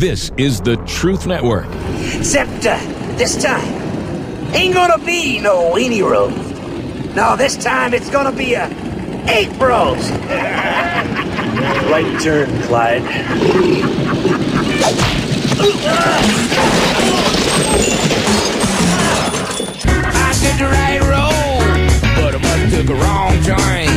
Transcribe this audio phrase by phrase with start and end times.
[0.00, 1.66] This is the Truth Network.
[1.66, 2.78] Except uh,
[3.18, 3.68] this time,
[4.54, 7.14] ain't gonna be no weenie roast.
[7.14, 8.64] No, this time it's gonna be a
[9.28, 10.10] eight roast.
[11.90, 13.02] Right turn, Clyde.
[13.02, 13.12] I
[20.40, 23.89] took the right road, but I must took a wrong turn.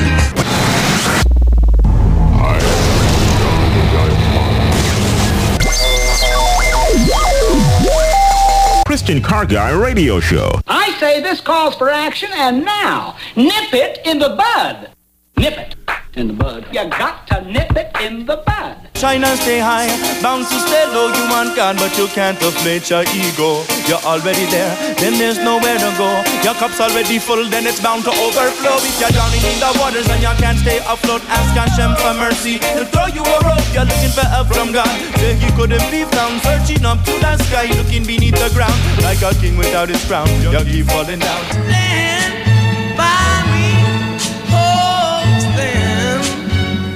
[9.03, 10.62] Car Guy Radio Show.
[10.66, 14.91] I say this calls for action, and now, nip it in the bud.
[15.38, 15.83] Nip it
[16.16, 16.66] in the bud.
[16.72, 18.77] You got to nip it in the bud.
[18.95, 19.90] Shine and stay high,
[20.22, 21.12] bound to stay low.
[21.12, 23.66] You want God, but you can't inflate your ego.
[23.89, 26.09] You're already there, then there's nowhere to go.
[26.45, 28.77] Your cup's already full, then it's bound to overflow.
[28.80, 32.64] If you're drowning in the waters and you can't stay afloat, ask Hashem for mercy.
[32.77, 33.66] He'll throw you a rope.
[33.73, 34.94] You're looking for help from God.
[35.20, 39.19] Say he couldn't be found, searching up to the sky, looking beneath the ground like
[39.25, 40.30] a king without his crown.
[40.39, 41.44] You keep falling down.
[41.52, 42.42] Stand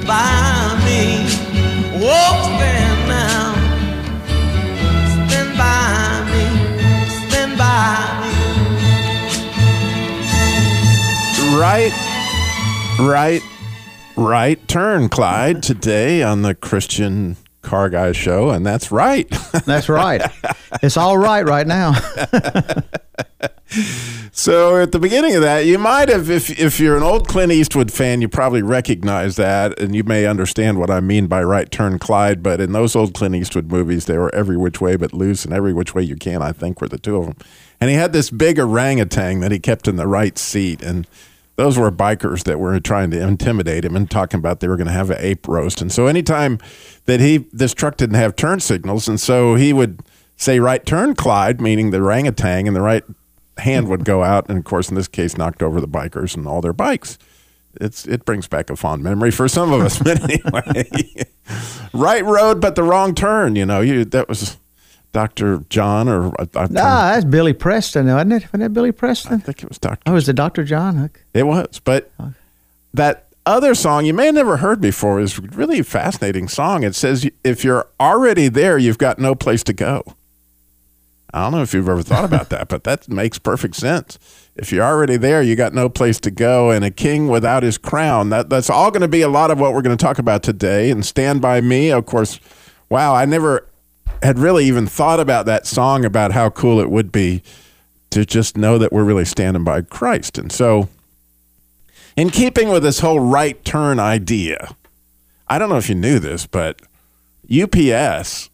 [0.07, 1.25] by me.
[1.99, 3.55] Oh, stand now.
[5.27, 6.45] Stand by me.
[7.27, 8.31] Stand by me.
[11.59, 11.91] Right,
[12.99, 13.41] right,
[14.15, 18.49] right turn, Clyde, today on the Christian Car Guy Show.
[18.51, 19.29] And that's right.
[19.65, 20.21] That's right.
[20.81, 21.91] it's all right right now.
[24.31, 27.51] So at the beginning of that, you might have, if if you're an old Clint
[27.51, 31.69] Eastwood fan, you probably recognize that, and you may understand what I mean by right
[31.69, 32.41] turn, Clyde.
[32.41, 35.53] But in those old Clint Eastwood movies, they were every which way but loose, and
[35.53, 36.41] every which way you can.
[36.41, 37.35] I think were the two of them.
[37.81, 41.07] And he had this big orangutan that he kept in the right seat, and
[41.57, 44.87] those were bikers that were trying to intimidate him and talking about they were going
[44.87, 45.81] to have an ape roast.
[45.81, 46.59] And so anytime
[47.05, 50.01] that he this truck didn't have turn signals, and so he would
[50.37, 53.03] say right turn, Clyde, meaning the orangutan, and the right
[53.59, 56.47] hand would go out, and of course, in this case, knocked over the bikers and
[56.47, 57.17] all their bikes.
[57.79, 60.89] It's it brings back a fond memory for some of us, but anyway,
[61.93, 63.55] right road but the wrong turn.
[63.55, 64.57] You know, you that was
[65.13, 68.43] Doctor John or I, I, nah, that's Billy Preston, wasn't it?
[68.45, 69.35] Wasn't that Billy Preston?
[69.35, 70.03] I think it was Doctor.
[70.05, 70.63] Oh, was it Dr.
[70.63, 71.09] John?
[71.33, 72.33] It was, but oh.
[72.93, 76.83] that other song you may have never heard before is really a fascinating song.
[76.83, 80.03] It says if you're already there, you've got no place to go.
[81.33, 84.17] I don't know if you've ever thought about that, but that makes perfect sense.
[84.55, 87.77] If you're already there, you got no place to go, and a king without his
[87.77, 88.29] crown.
[88.29, 90.41] That that's all going to be a lot of what we're going to talk about
[90.41, 90.89] today.
[90.89, 92.39] And Stand by Me, of course.
[92.89, 93.67] Wow, I never
[94.23, 97.43] had really even thought about that song about how cool it would be
[98.11, 100.37] to just know that we're really standing by Christ.
[100.37, 100.87] And so,
[102.15, 104.75] in keeping with this whole right turn idea,
[105.47, 106.81] I don't know if you knew this, but
[107.51, 108.49] UPS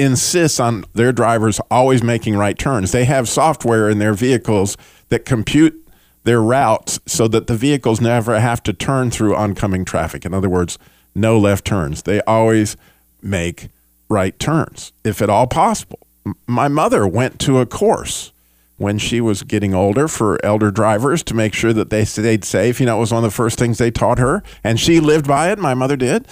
[0.00, 2.92] insists on their drivers always making right turns.
[2.92, 4.76] They have software in their vehicles
[5.10, 5.76] that compute
[6.24, 10.24] their routes so that the vehicles never have to turn through oncoming traffic.
[10.24, 10.78] In other words,
[11.14, 12.02] no left turns.
[12.02, 12.76] They always
[13.22, 13.68] make
[14.08, 15.98] right turns, if at all possible.
[16.46, 18.32] My mother went to a course
[18.76, 22.80] when she was getting older for elder drivers to make sure that they stayed safe.
[22.80, 25.26] You know, it was one of the first things they taught her, and she lived
[25.28, 25.58] by it.
[25.58, 26.26] My mother did,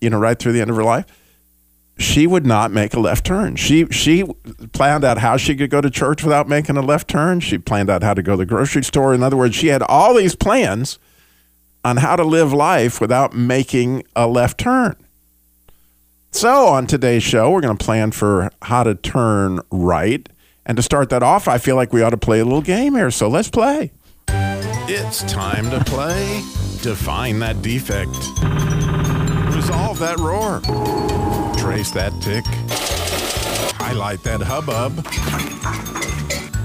[0.00, 1.06] you know, right through the end of her life
[1.98, 3.56] she would not make a left turn.
[3.56, 4.24] She she
[4.72, 7.40] planned out how she could go to church without making a left turn.
[7.40, 9.12] She planned out how to go to the grocery store.
[9.14, 10.98] In other words, she had all these plans
[11.84, 14.96] on how to live life without making a left turn.
[16.30, 20.28] So on today's show, we're going to plan for how to turn right.
[20.66, 22.94] And to start that off, I feel like we ought to play a little game
[22.94, 23.10] here.
[23.10, 23.92] So let's play.
[24.28, 26.42] It's time to play.
[26.82, 28.14] Define that defect.
[29.54, 30.60] Resolve that roar.
[31.68, 32.46] Trace that tick.
[33.76, 35.04] Highlight that hubbub.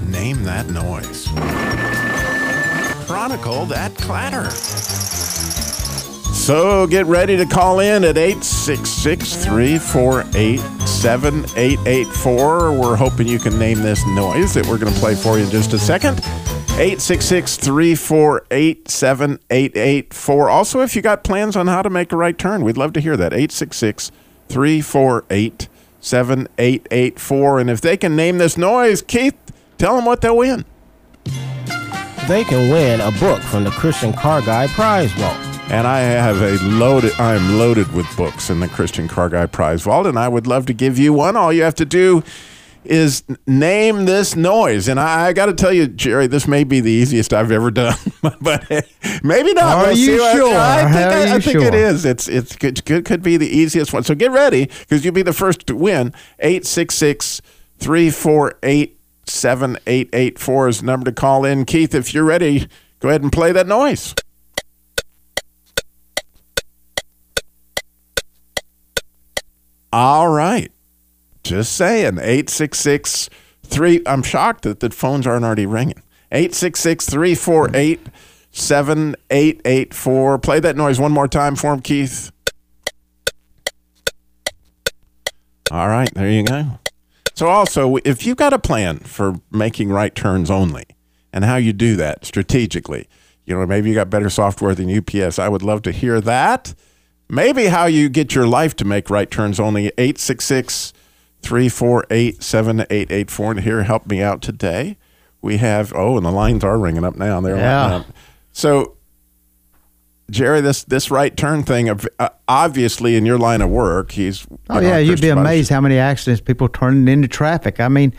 [0.08, 1.26] Name that noise.
[3.06, 4.50] Chronicle that clatter.
[6.32, 12.72] So get ready to call in at 866 348 7884.
[12.72, 15.50] We're hoping you can name this noise that we're going to play for you in
[15.50, 16.20] just a second.
[16.76, 20.48] 866 348 7884.
[20.48, 23.00] Also, if you got plans on how to make a right turn, we'd love to
[23.00, 23.34] hear that.
[23.34, 24.10] 866
[24.48, 25.68] 348
[26.00, 27.60] 7884.
[27.60, 29.36] And if they can name this noise, Keith,
[29.78, 30.64] tell them what they'll win.
[32.28, 35.36] They can win a book from the Christian Car Guy Prize Vault.
[35.70, 39.46] And I have a loaded, I am loaded with books in the Christian Car Guy
[39.46, 41.36] Prize Vault, and I would love to give you one.
[41.36, 42.22] All you have to do
[42.84, 44.88] is name this noise.
[44.88, 47.70] And I, I got to tell you, Jerry, this may be the easiest I've ever
[47.70, 47.96] done,
[48.40, 48.68] but
[49.22, 49.78] maybe not.
[49.78, 50.56] Are We'll you sure?
[50.56, 51.74] I think, I, I think it sure?
[51.74, 52.04] is.
[52.04, 54.04] It's it's could, could, could be the easiest one.
[54.04, 56.12] So get ready because you'll be the first to win.
[56.38, 57.40] 866
[57.78, 61.64] 348 7884 is the number to call in.
[61.64, 62.68] Keith, if you're ready,
[63.00, 64.14] go ahead and play that noise.
[69.92, 70.72] All right.
[71.44, 72.18] Just saying.
[72.18, 73.30] 866
[73.62, 74.02] 3.
[74.06, 76.02] I'm shocked that the phones aren't already ringing.
[76.32, 78.00] 866 348
[78.50, 80.38] 7884.
[80.38, 82.32] Play that noise one more time for him, Keith.
[85.70, 86.12] All right.
[86.14, 86.78] There you go.
[87.34, 90.84] So, also, if you've got a plan for making right turns only
[91.32, 93.08] and how you do that strategically,
[93.44, 96.74] you know, maybe you got better software than UPS, I would love to hear that.
[97.28, 100.92] Maybe how you get your life to make right turns only 866
[101.44, 103.50] 348 7884.
[103.52, 104.96] And here, help me out today.
[105.42, 107.40] We have, oh, and the lines are ringing up now.
[107.40, 107.96] They're Yeah.
[107.96, 108.06] up.
[108.52, 108.96] So,
[110.30, 114.46] Jerry, this this right turn thing, uh, obviously in your line of work, he's.
[114.50, 117.78] you Oh know, yeah, you'd be amazed how many accidents people turning into traffic.
[117.78, 118.14] I mean,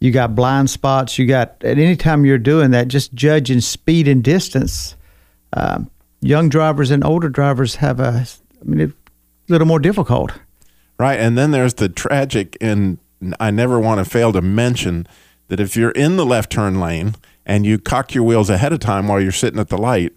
[0.00, 1.18] you got blind spots.
[1.18, 4.96] You got at any time you're doing that, just judging speed and distance.
[5.52, 5.90] Um,
[6.22, 8.24] young drivers and older drivers have a,
[8.62, 10.32] I mean, a little more difficult.
[11.02, 11.18] Right.
[11.18, 12.98] And then there's the tragic, and
[13.40, 15.04] I never want to fail to mention
[15.48, 18.78] that if you're in the left turn lane and you cock your wheels ahead of
[18.78, 20.12] time while you're sitting at the light,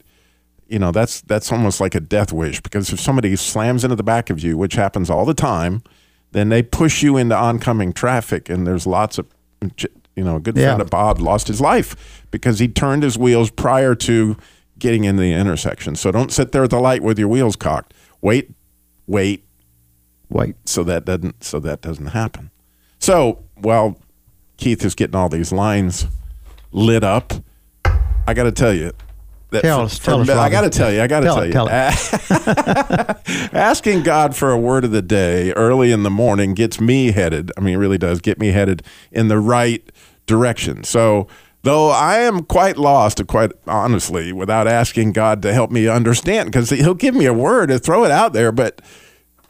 [0.67, 4.03] you know, that's that's almost like a death wish because if somebody slams into the
[4.03, 5.81] back of you, which happens all the time,
[6.33, 9.25] then they push you into oncoming traffic and there's lots of
[10.15, 10.67] you know, a good Yeah.
[10.67, 14.37] friend of Bob lost his life because he turned his wheels prior to
[14.77, 15.95] getting in the intersection.
[15.95, 17.93] So don't sit there at the light with your wheels cocked.
[18.21, 18.51] Wait,
[19.07, 19.43] wait,
[20.29, 22.51] Wait, so that doesn't so that doesn't happen.
[22.99, 23.97] So while
[24.57, 26.07] Keith is getting all these lines
[26.71, 27.33] lit up,
[28.27, 28.91] I got to tell you.
[29.51, 31.01] That Tell for- us- for tell us, I got to tell you.
[31.01, 31.53] I got to Tell tell, you.
[31.53, 31.69] tell
[33.53, 37.51] Asking God for a word of the day early in the morning gets me headed.
[37.57, 39.83] I mean, it really does get me headed in the right
[40.25, 40.83] direction.
[40.83, 41.27] So.
[41.63, 46.69] Though I am quite lost, quite honestly, without asking God to help me understand, because
[46.69, 48.83] He'll give me a word to throw it out there, but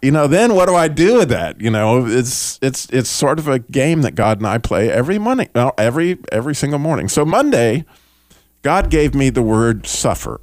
[0.01, 1.59] you know, then what do I do with that?
[1.59, 5.18] You know, it's it's it's sort of a game that God and I play every
[5.18, 7.07] morning, well, every every single morning.
[7.07, 7.86] So Monday,
[8.62, 10.42] God gave me the word suffer,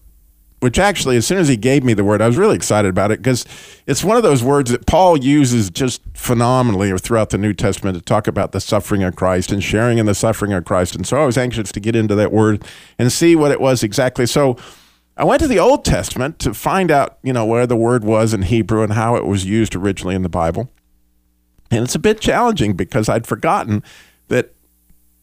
[0.60, 3.10] which actually, as soon as He gave me the word, I was really excited about
[3.10, 3.44] it because
[3.86, 8.02] it's one of those words that Paul uses just phenomenally throughout the New Testament to
[8.02, 10.94] talk about the suffering of Christ and sharing in the suffering of Christ.
[10.94, 12.64] And so I was anxious to get into that word
[12.98, 14.26] and see what it was exactly.
[14.26, 14.56] So
[15.16, 18.32] I went to the Old Testament to find out, you know, where the word was
[18.32, 20.70] in Hebrew and how it was used originally in the Bible.
[21.70, 23.82] And it's a bit challenging because I'd forgotten
[24.28, 24.54] that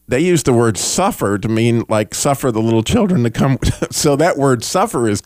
[0.06, 3.58] they use the word suffer to mean like suffer the little children to come.
[3.90, 5.22] so that word suffer is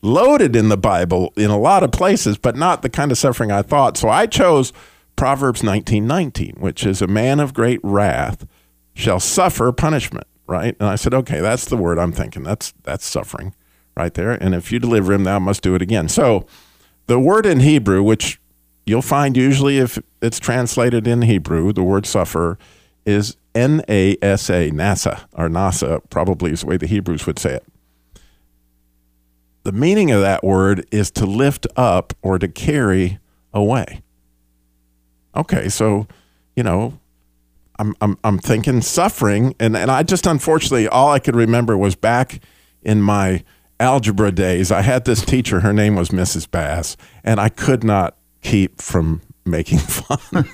[0.00, 3.50] loaded in the Bible in a lot of places, but not the kind of suffering
[3.50, 3.96] I thought.
[3.96, 4.72] So I chose
[5.16, 8.46] Proverbs 19:19, which is a man of great wrath
[8.94, 10.76] shall suffer punishment, right?
[10.80, 12.42] And I said, okay, that's the word I'm thinking.
[12.42, 13.54] That's that's suffering
[13.98, 14.30] right there.
[14.30, 16.08] And if you deliver him, thou must do it again.
[16.08, 16.46] So
[17.06, 18.40] the word in Hebrew, which
[18.86, 22.58] you'll find usually if it's translated in Hebrew, the word suffer
[23.04, 27.38] is N A S A, NASA, or NASA, probably is the way the Hebrews would
[27.38, 27.66] say it.
[29.64, 33.18] The meaning of that word is to lift up or to carry
[33.52, 34.02] away.
[35.34, 36.06] Okay, so,
[36.56, 36.98] you know,
[37.78, 41.94] I'm, I'm, I'm thinking suffering, and, and I just unfortunately, all I could remember was
[41.96, 42.40] back
[42.82, 43.44] in my
[43.80, 46.50] algebra days, I had this teacher, her name was Mrs.
[46.50, 50.48] Bass, and I could not keep from making fun.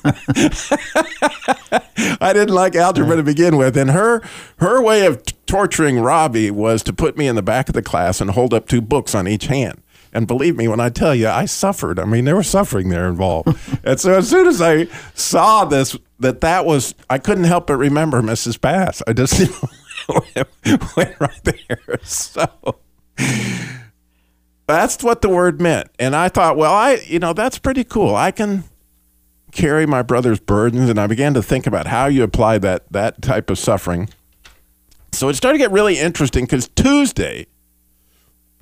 [2.21, 4.23] I didn't like algebra to begin with, and her
[4.59, 7.83] her way of t- torturing Robby was to put me in the back of the
[7.83, 9.83] class and hold up two books on each hand.
[10.12, 11.99] And believe me when I tell you, I suffered.
[11.99, 13.49] I mean, there was suffering there involved.
[13.85, 17.76] and so as soon as I saw this, that that was, I couldn't help but
[17.76, 18.61] remember Mrs.
[18.61, 19.02] Bass.
[19.09, 19.40] I just
[20.09, 21.99] went, went right there.
[22.04, 22.47] So
[24.75, 25.88] that's what the word meant.
[25.99, 28.14] And I thought, well, I, you know, that's pretty cool.
[28.14, 28.64] I can
[29.52, 30.90] carry my brother's burdens.
[30.90, 34.09] And I began to think about how you apply that, that type of suffering.
[35.12, 37.47] So it started to get really interesting because Tuesday,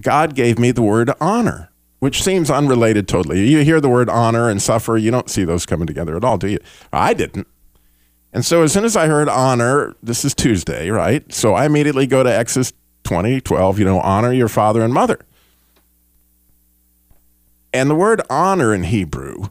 [0.00, 3.48] God gave me the word honor, which seems unrelated totally.
[3.48, 6.36] You hear the word honor and suffer, you don't see those coming together at all,
[6.36, 6.58] do you?
[6.92, 7.46] I didn't.
[8.34, 11.30] And so as soon as I heard honor, this is Tuesday, right?
[11.32, 12.72] So I immediately go to Exodus
[13.04, 15.18] 20, 12, you know, honor your father and mother.
[17.72, 19.48] And the word honor in Hebrew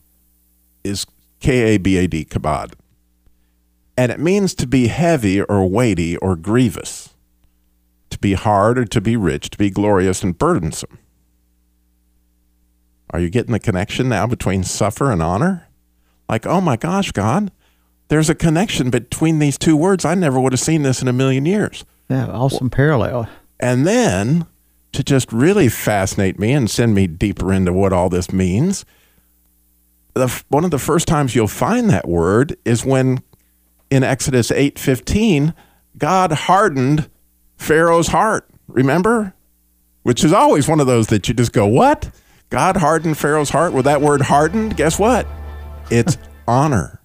[0.83, 1.05] is
[1.39, 2.73] K A B A D, kabad.
[3.97, 7.15] and it means to be heavy or weighty or grievous,
[8.09, 10.99] to be hard or to be rich, to be glorious and burdensome.
[13.09, 15.67] Are you getting the connection now between suffer and honor?
[16.29, 17.51] Like, oh my gosh, God,
[18.07, 20.05] there's a connection between these two words.
[20.05, 21.83] I never would have seen this in a million years.
[22.09, 23.27] Yeah, awesome parallel.
[23.59, 24.45] And then
[24.93, 28.85] to just really fascinate me and send me deeper into what all this means,
[30.13, 33.23] the, one of the first times you'll find that word is when
[33.89, 35.53] in Exodus 8:15
[35.97, 37.09] God hardened
[37.57, 38.47] Pharaoh's heart.
[38.67, 39.33] Remember?
[40.03, 42.09] Which is always one of those that you just go, "What?
[42.49, 45.27] God hardened Pharaoh's heart with that word hardened?" Guess what?
[45.89, 46.17] It's
[46.47, 47.01] honor.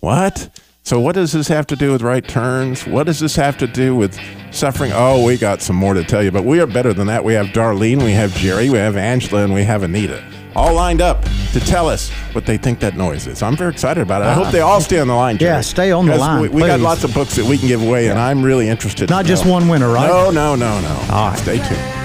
[0.00, 0.48] What?
[0.90, 2.84] So what does this have to do with right turns?
[2.84, 4.18] What does this have to do with
[4.50, 4.90] suffering?
[4.92, 7.22] Oh, we got some more to tell you, but we are better than that.
[7.22, 10.20] We have Darlene, we have Jerry, we have Angela, and we have Anita.
[10.56, 13.40] All lined up to tell us what they think that noise is.
[13.40, 14.24] I'm very excited about it.
[14.24, 15.38] I hope they all stay on the line.
[15.38, 15.58] Jerry.
[15.58, 17.84] Yeah, stay on the line, We, we got lots of books that we can give
[17.84, 19.10] away, and I'm really interested.
[19.10, 19.52] Not just know.
[19.52, 20.08] one winner, right?
[20.08, 21.06] No, no, no, no.
[21.12, 21.38] All right.
[21.38, 21.99] Stay tuned.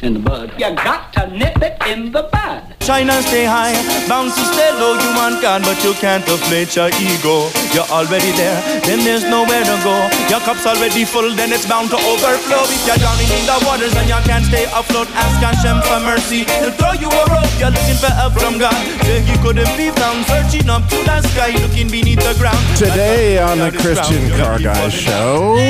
[0.00, 0.52] In the bud.
[0.58, 2.62] You got to nip it in the bud.
[2.80, 3.76] China stay high,
[4.08, 4.96] bound to stay low.
[4.96, 7.50] You want God, but you can't deflate your ego.
[7.76, 8.56] You're already there,
[8.88, 9.96] then there's nowhere to go.
[10.32, 12.64] Your cup's already full, then it's bound to overflow.
[12.64, 16.48] If you're drowning in the waters and you can't stay afloat, ask Hashem for mercy.
[16.62, 17.52] He'll throw you a rope.
[17.60, 18.78] You're looking for help from God.
[19.04, 22.62] Where he couldn't be found, searching up to the sky, looking beneath the ground.
[22.78, 24.40] Today on the Christian found.
[24.40, 25.60] Car Guy Show,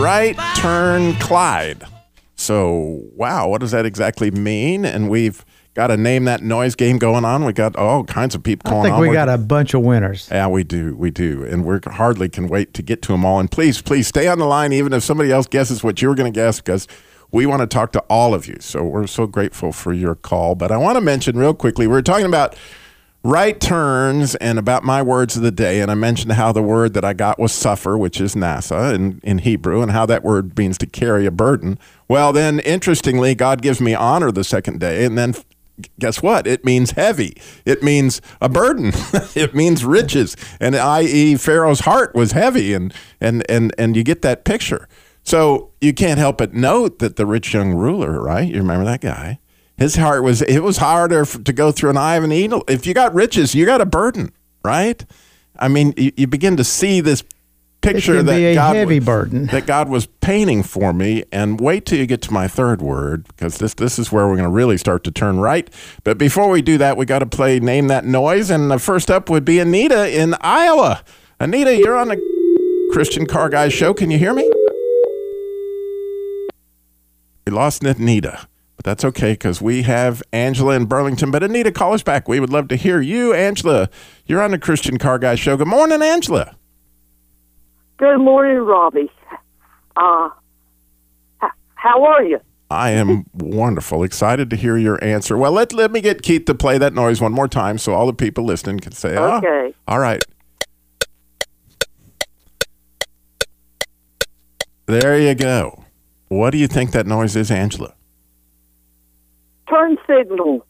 [0.00, 1.91] right turn Clyde.
[2.42, 4.84] So, wow, what does that exactly mean?
[4.84, 5.44] And we've
[5.74, 7.44] got a name that noise game going on.
[7.44, 10.28] We got all kinds of people I calling think we got a bunch of winners.
[10.30, 10.94] yeah, we do.
[10.96, 11.44] We do.
[11.44, 13.38] And we hardly can wait to get to them all.
[13.40, 16.14] And please, please stay on the line, even if somebody else guesses what you were
[16.14, 16.88] going to guess, because
[17.30, 18.56] we want to talk to all of you.
[18.60, 20.54] So we're so grateful for your call.
[20.54, 22.56] But I want to mention real quickly we were talking about
[23.24, 25.80] right turns and about my words of the day.
[25.80, 29.20] And I mentioned how the word that I got was suffer, which is NASA in,
[29.22, 31.78] in Hebrew, and how that word means to carry a burden.
[32.08, 35.04] Well, then, interestingly, God gives me honor the second day.
[35.04, 35.34] And then
[35.98, 36.46] guess what?
[36.46, 37.36] It means heavy.
[37.64, 38.92] It means a burden.
[39.34, 40.36] it means riches.
[40.60, 41.36] And i.e.
[41.36, 44.88] Pharaoh's heart was heavy and and and and you get that picture.
[45.24, 48.46] So you can't help but note that the rich young ruler, right?
[48.48, 49.38] You remember that guy?
[49.78, 52.62] His heart was it was harder to go through an eye of an needle.
[52.68, 54.32] If you got riches, you got a burden,
[54.64, 55.04] right?
[55.58, 57.22] I mean, you, you begin to see this
[57.80, 59.46] picture that God heavy was- burden.
[59.46, 61.24] that God was painting for me.
[61.32, 64.36] And wait till you get to my third word, because this this is where we're
[64.36, 65.68] going to really start to turn right.
[66.04, 68.50] But before we do that, we got to play name that noise.
[68.50, 71.02] And the first up would be Anita in Iowa.
[71.40, 73.92] Anita, you're on the Christian Car Guy show.
[73.94, 74.48] Can you hear me?
[77.46, 78.46] We lost Anita.
[78.82, 81.30] But that's okay because we have Angela in Burlington.
[81.30, 82.26] But Anita, call us back.
[82.26, 83.32] We would love to hear you.
[83.32, 83.88] Angela,
[84.26, 85.56] you're on the Christian Car Guy show.
[85.56, 86.56] Good morning, Angela.
[87.98, 89.08] Good morning, Robby.
[89.96, 90.30] Uh,
[91.76, 92.40] how are you?
[92.70, 94.02] I am wonderful.
[94.02, 95.36] Excited to hear your answer.
[95.36, 98.06] Well, let let me get Keith to play that noise one more time so all
[98.06, 99.74] the people listening can say, "Ah, Okay.
[99.86, 100.24] all right."
[104.86, 105.84] There you go.
[106.28, 107.94] What do you think that noise is, Angela?
[109.68, 110.66] Turn signal.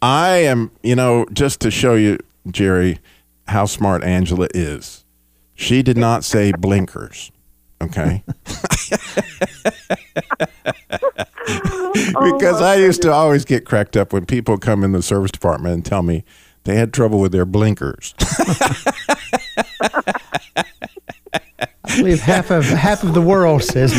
[0.00, 2.18] I am, you know, just to show you,
[2.50, 2.98] Jerry,
[3.46, 5.04] how smart Angela is.
[5.54, 7.30] She did not say blinkers.
[7.80, 8.22] Okay.
[11.44, 15.30] because oh, I used to always get cracked up when people come in the service
[15.30, 16.24] department and tell me
[16.64, 18.14] they had trouble with their blinkers.
[21.84, 23.92] I believe half of half of the world says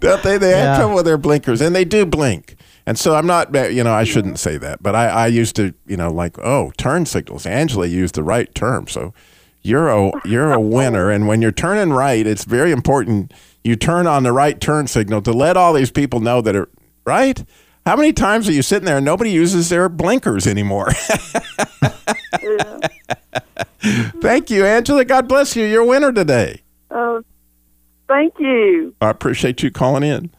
[0.00, 0.38] Don't they?
[0.38, 0.76] They have Yeah.
[0.78, 2.56] trouble with their blinkers, and they do blink.
[2.90, 5.72] And so I'm not, you know, I shouldn't say that, but I, I used to,
[5.86, 7.46] you know, like, oh, turn signals.
[7.46, 9.14] Angela used the right term, so
[9.62, 11.08] you're a you're a winner.
[11.08, 13.32] And when you're turning right, it's very important
[13.62, 16.68] you turn on the right turn signal to let all these people know that it
[17.06, 17.44] right.
[17.86, 20.90] How many times are you sitting there and nobody uses their blinkers anymore?
[24.20, 25.04] Thank you, Angela.
[25.04, 25.64] God bless you.
[25.64, 26.62] You're a winner today.
[26.90, 27.20] Uh,
[28.08, 28.96] thank you.
[29.00, 30.32] I appreciate you calling in.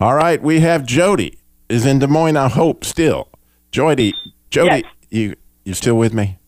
[0.00, 1.38] All right, we have Jody
[1.68, 2.36] is in Des Moines.
[2.36, 3.28] I hope still.
[3.70, 4.14] Jody,
[4.50, 4.84] Jody, Yes.
[5.10, 5.34] you
[5.64, 6.38] you still with me?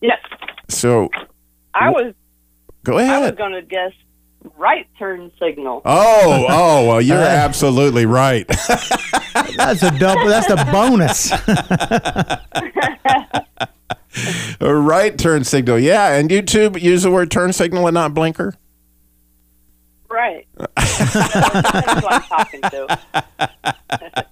[0.00, 0.18] Yes,
[0.68, 1.08] So
[1.74, 2.14] I was.
[2.84, 3.10] go ahead.
[3.14, 3.92] I was going to guess
[4.56, 5.82] right turn signal.
[5.84, 8.44] Oh, oh, well, you're absolutely right.
[9.56, 10.26] that's a double.
[10.26, 11.30] That's a bonus.
[14.60, 15.78] a right turn signal.
[15.78, 18.54] Yeah, and YouTube use the word turn signal and not blinker.
[20.62, 20.70] Right.
[20.76, 22.98] That's who I'm talking to.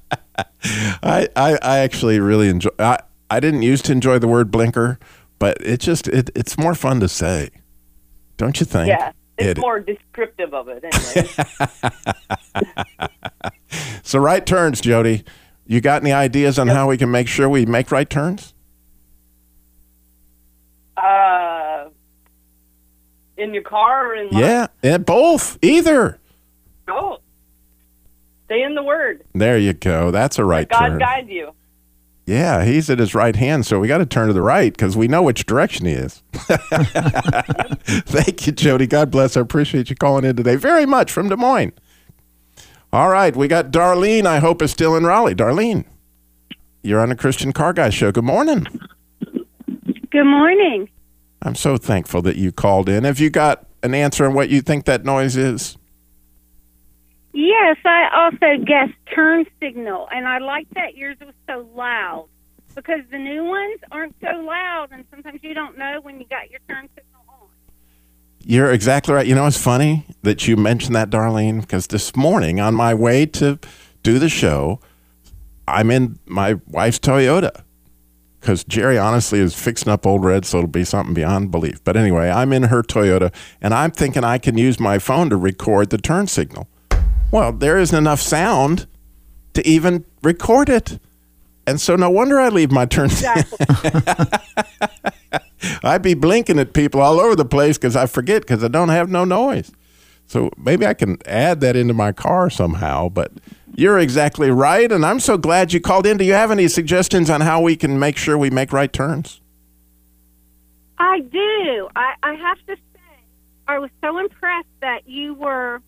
[1.03, 2.71] I, I, I actually really enjoy.
[2.79, 2.99] I,
[3.31, 4.99] I didn't used to enjoy the word blinker,
[5.39, 7.51] but it just it, it's more fun to say,
[8.37, 8.89] don't you think?
[8.89, 11.29] Yeah, it's It- more descriptive of it anyway.
[14.03, 15.23] So right turns, Jody.
[15.67, 18.55] You got any ideas on how we can make sure we make right turns?
[20.97, 21.89] uh,
[23.37, 24.29] in your car or in?
[24.33, 26.19] Yeah, and both, either.
[26.91, 27.19] Oh,
[28.47, 29.25] stay in the Word.
[29.35, 30.11] There you go.
[30.11, 30.81] That's a right turn.
[30.81, 30.99] God turn.
[30.99, 31.53] guide you.
[32.27, 34.97] Yeah, he's at his right hand, so we got to turn to the right because
[34.97, 36.23] we know which direction he is.
[36.33, 38.87] Thank you, Jody.
[38.87, 39.37] God bless.
[39.37, 41.73] I appreciate you calling in today very much from Des Moines.
[42.93, 44.27] All right, we got Darlene.
[44.27, 45.35] I hope is still in Raleigh.
[45.35, 45.85] Darlene,
[46.83, 48.13] you're on the Christian Car Guy Show.
[48.13, 48.67] Good morning.
[50.11, 50.89] Good morning.
[51.43, 53.05] I'm so thankful that you called in.
[53.05, 55.77] Have you got an answer on what you think that noise is?
[57.33, 62.29] Yes, I also guessed turn signal, and I like that yours was so loud
[62.75, 66.51] because the new ones aren't so loud, and sometimes you don't know when you got
[66.51, 67.49] your turn signal on.
[68.41, 69.27] You're exactly right.
[69.27, 73.27] You know, it's funny that you mentioned that, Darlene, because this morning on my way
[73.27, 73.59] to
[74.03, 74.81] do the show,
[75.69, 77.63] I'm in my wife's Toyota
[78.41, 81.85] because Jerry honestly is fixing up old red, so it'll be something beyond belief.
[81.85, 85.37] But anyway, I'm in her Toyota, and I'm thinking I can use my phone to
[85.37, 86.67] record the turn signal.
[87.31, 88.87] Well, there isn't enough sound
[89.55, 90.99] to even record it.
[91.67, 93.11] And so no wonder I leave my turn.
[95.83, 98.89] I'd be blinking at people all over the place because I forget because I don't
[98.89, 99.71] have no noise.
[100.27, 103.09] So maybe I can add that into my car somehow.
[103.09, 103.33] But
[103.75, 104.91] you're exactly right.
[104.91, 106.17] And I'm so glad you called in.
[106.17, 109.41] Do you have any suggestions on how we can make sure we make right turns?
[110.99, 111.89] I do.
[111.97, 113.01] I, I have to say,
[113.69, 115.81] I was so impressed that you were,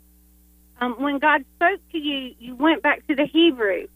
[0.83, 3.87] um, when God spoke to you, you went back to the Hebrew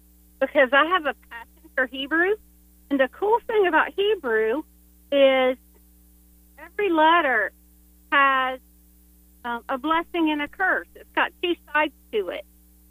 [0.40, 2.34] because I have a passion for Hebrew.
[2.90, 4.62] And the cool thing about Hebrew
[5.12, 5.58] is
[6.58, 7.52] every letter
[8.12, 8.60] has
[9.44, 10.86] um, a blessing and a curse.
[10.94, 12.44] It's got two sides to it.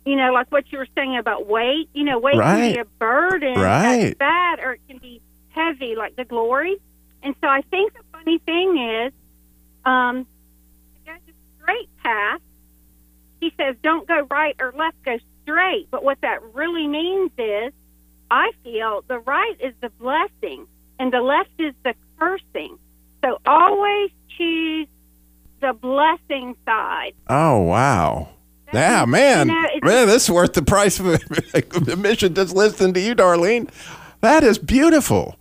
[0.06, 1.90] You know, like what you were saying about weight.
[1.94, 3.82] You know, weight can be a burden Right.
[3.82, 6.78] that's bad, or it can be heavy, like the glory.
[7.24, 9.14] And so I think the funny thing is,
[9.86, 10.28] um,
[10.96, 12.42] to go the straight path,
[13.40, 15.88] he says, don't go right or left, go straight.
[15.92, 17.74] But what that really means is,
[18.32, 20.68] I feel the right is the blessing
[21.00, 22.78] and the left is the cursing.
[23.24, 24.88] So always choose
[25.62, 27.14] the blessing side.
[27.28, 28.30] Oh, wow.
[28.74, 29.48] Yeah, man.
[29.48, 31.08] you know, man, this is worth the price of
[31.54, 33.70] admission just listening to you, Darlene.
[34.22, 35.38] That is beautiful.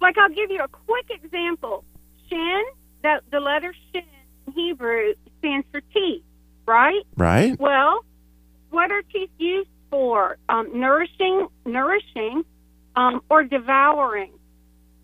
[0.00, 1.84] Like I'll give you a quick example.
[2.28, 2.64] Shin,
[3.02, 4.02] that the letter shin
[4.46, 6.22] in Hebrew stands for teeth,
[6.66, 7.02] right?
[7.16, 7.58] Right?
[7.58, 8.04] Well,
[8.70, 10.36] what are teeth used for?
[10.48, 12.44] Um, nourishing, nourishing,
[12.96, 14.32] um, or devouring,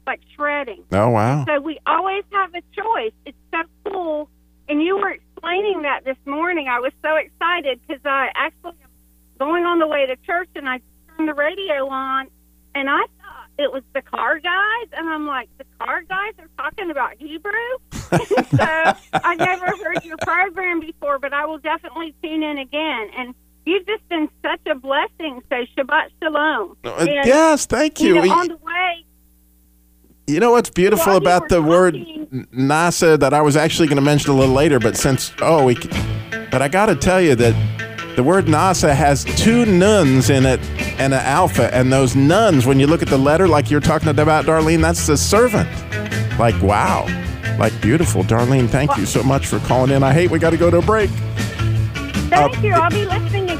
[0.06, 0.84] like shredding.
[0.92, 1.44] Oh, wow.
[1.46, 3.12] So we always have a choice.
[3.26, 4.28] It's so cool.
[4.68, 6.68] And you were explaining that this morning.
[6.68, 8.90] I was so excited because I actually am
[9.38, 10.80] going on the way to church and I
[11.16, 12.28] turned the radio on
[12.74, 13.21] and I thought
[13.58, 14.88] it was the car guys.
[14.96, 17.52] And I'm like, the car guys are talking about Hebrew?
[17.92, 23.10] so I've never heard your program before, but I will definitely tune in again.
[23.16, 23.34] And
[23.66, 25.42] you've just been such a blessing.
[25.48, 26.76] So Shabbat Shalom.
[26.84, 28.14] Uh, And, yes, thank you.
[28.14, 29.04] know, on the way,
[30.26, 31.94] You know what's beautiful While about were the word
[32.54, 35.74] NASA that I was actually going to mention a little later, but since oh we,
[36.50, 37.54] but I got to tell you that
[38.16, 40.60] the word NASA has two nuns in it
[40.98, 44.08] and an alpha, and those nuns, when you look at the letter, like you're talking
[44.08, 45.68] about, Darlene, that's the servant.
[46.38, 47.06] Like wow,
[47.58, 48.68] like beautiful, Darlene.
[48.68, 50.02] Thank you so much for calling in.
[50.02, 51.10] I hate we got to go to a break.
[52.30, 52.72] thank uh, you.
[52.72, 53.51] I'll be listening.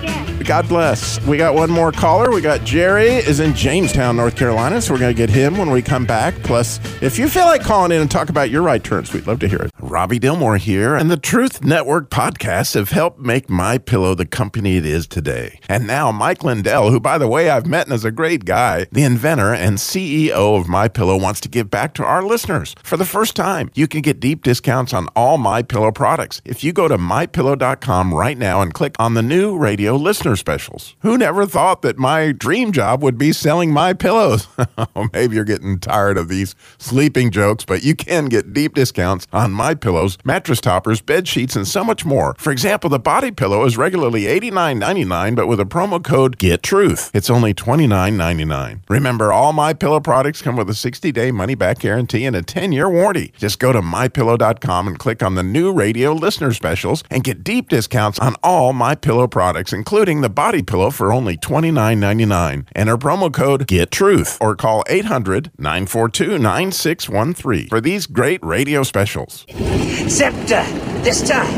[0.42, 1.24] God bless.
[1.26, 2.30] We got one more caller.
[2.30, 5.70] We got Jerry is in Jamestown, North Carolina, so we're going to get him when
[5.70, 6.34] we come back.
[6.42, 9.38] Plus, if you feel like calling in and talk about your right turns, we'd love
[9.40, 9.70] to hear it.
[9.80, 14.76] Robby Dilmore here, and the Truth Network podcasts have helped make My Pillow the company
[14.76, 15.60] it is today.
[15.68, 18.86] And now Mike Lindell, who by the way I've met and is a great guy,
[18.92, 22.74] the inventor and CEO of My Pillow, wants to give back to our listeners.
[22.82, 26.64] For the first time, you can get deep discounts on all My Pillow products if
[26.64, 30.96] you go to mypillow.com right now and click on the new radio listener specials.
[31.00, 34.48] Who never thought that my dream job would be selling my pillows?
[34.96, 39.26] Oh, maybe you're getting tired of these sleeping jokes, but you can get deep discounts
[39.32, 42.34] on My pillows, mattress toppers, bed sheets, and so much more.
[42.38, 47.30] For example, the body pillow is regularly $89.99, but with a promo code GETTRUTH, it's
[47.30, 48.80] only $29.99.
[48.88, 53.32] Remember, all My Pillow products come with a 60-day money-back guarantee and a 10-year warranty.
[53.36, 57.68] Just go to mypillow.com and click on the new radio listener specials and get deep
[57.68, 62.66] discounts on all My Pillow products, including the body pillow for only $29.99.
[62.74, 69.44] Enter promo code GETTRUTH or call 800-942-9613 for these great radio specials.
[69.48, 70.64] Except uh,
[71.02, 71.52] this time,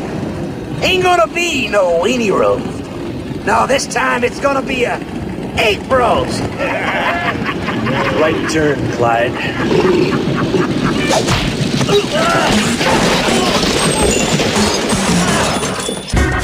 [0.83, 2.65] ain't gonna be no weenie roast.
[3.45, 4.97] No, this time it's gonna be a
[5.57, 6.41] eight roast.
[7.85, 9.31] Right turn, Clyde.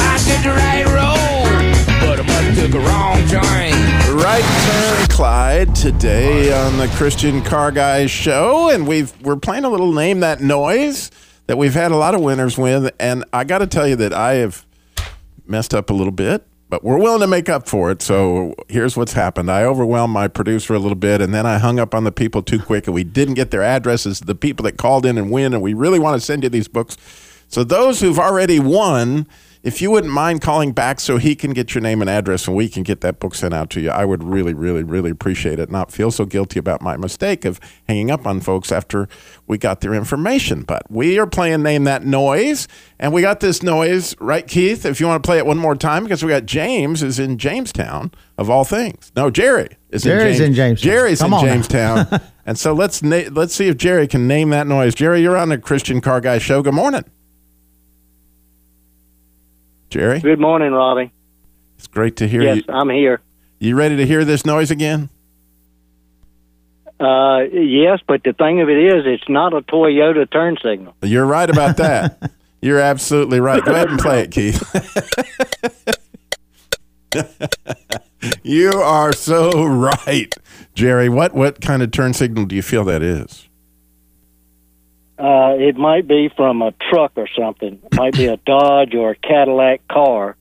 [0.03, 0.85] I did right
[2.61, 3.71] took a wrong turn.
[4.15, 9.69] Right turn, Clyde, today on the Christian Car Guys show, and we've we're playing a
[9.69, 11.09] little name that noise
[11.47, 14.13] that we've had a lot of winners with, and I got to tell you that
[14.13, 14.63] I have
[15.47, 18.03] messed up a little bit, but we're willing to make up for it.
[18.03, 21.79] So here's what's happened: I overwhelmed my producer a little bit, and then I hung
[21.79, 24.19] up on the people too quick, and we didn't get their addresses.
[24.19, 26.67] The people that called in and win, and we really want to send you these
[26.67, 26.95] books.
[27.47, 29.25] So those who've already won.
[29.63, 32.55] If you wouldn't mind calling back so he can get your name and address and
[32.55, 35.59] we can get that book sent out to you, I would really, really, really appreciate
[35.59, 35.69] it.
[35.69, 39.07] Not feel so guilty about my mistake of hanging up on folks after
[39.45, 40.63] we got their information.
[40.63, 44.83] But we are playing Name That Noise, and we got this noise, right, Keith?
[44.83, 47.37] If you want to play it one more time, because we got James is in
[47.37, 49.11] Jamestown, of all things.
[49.15, 50.91] No, Jerry is Jerry's in, in Jamestown.
[50.91, 51.41] Jerry's Come in.
[51.41, 52.07] Jamestown.
[52.47, 54.95] and so let's na- let's see if Jerry can name that noise.
[54.95, 56.63] Jerry, you're on the Christian Car Guy show.
[56.63, 57.03] Good morning.
[59.91, 60.21] Jerry?
[60.21, 61.11] Good morning, Robby.
[61.77, 62.63] It's great to hear yes, you.
[62.67, 63.21] Yes, I'm here.
[63.59, 65.09] You ready to hear this noise again?
[66.97, 70.95] Uh, yes, but the thing of it is, it's not a Toyota turn signal.
[71.01, 72.31] You're right about that.
[72.61, 73.63] You're absolutely right.
[73.65, 74.61] Go ahead and play it, Keith.
[78.43, 80.33] you are so right,
[80.75, 81.09] Jerry.
[81.09, 83.49] What what kind of turn signal do you feel that is?
[85.21, 87.79] Uh, it might be from a truck or something.
[87.85, 90.35] It might be a Dodge or a Cadillac car.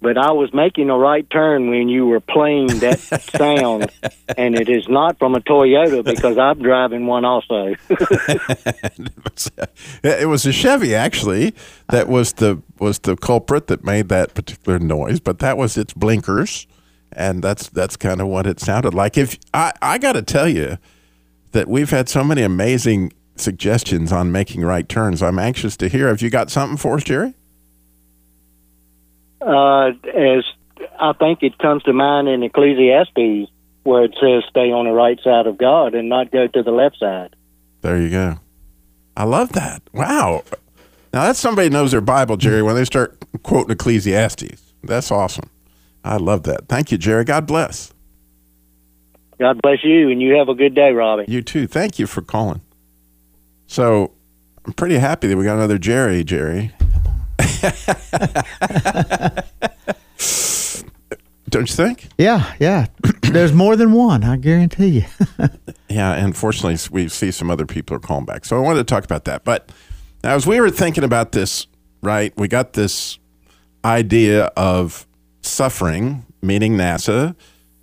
[0.00, 3.00] But I was making a right turn when you were playing that
[3.36, 3.90] sound,
[4.38, 7.74] and it is not from a Toyota because I'm driving one also.
[10.02, 11.54] It was a Chevy actually
[11.88, 15.94] that was the was the culprit that made that particular noise, but that was its
[15.94, 16.66] blinkers,
[17.12, 19.16] and that's that's kind of what it sounded like.
[19.16, 20.76] If I I got to tell you
[21.52, 25.22] that we've had so many amazing suggestions on making right turns.
[25.22, 26.08] I'm anxious to hear.
[26.08, 27.34] Have you got something for us, Jerry?
[29.40, 30.44] uh, as
[30.98, 33.50] I think it comes to mind in Ecclesiastes,
[33.84, 36.70] where it says, "Stay on the right side of God and not go to the
[36.70, 37.34] left side."
[37.80, 38.36] There you go.
[39.16, 39.82] I love that.
[39.92, 40.42] Wow.
[41.12, 42.62] Now that's somebody who knows their Bible, Jerry.
[42.62, 45.48] When they start quoting Ecclesiastes, that's awesome.
[46.04, 46.68] I love that.
[46.68, 47.24] Thank you, Jerry.
[47.24, 47.92] God bless.
[49.38, 51.24] God bless you, and you have a good day, Robby.
[51.26, 51.66] You too.
[51.66, 52.60] Thank you for calling.
[53.70, 54.10] So
[54.66, 56.72] I'm pretty happy that we got another Jerry, Jerry.
[61.48, 62.08] Don't you think?
[62.18, 62.86] Yeah, yeah.
[63.22, 65.04] There's more than one, I guarantee you.
[65.88, 68.44] Yeah, unfortunately, we see some other people are calling back.
[68.44, 69.42] So I wanted to talk about that.
[69.42, 69.72] But
[70.22, 71.66] now, as we were thinking about this,
[72.00, 73.18] right, we got this
[73.84, 75.04] idea of
[75.42, 77.34] suffering, meaning NASA,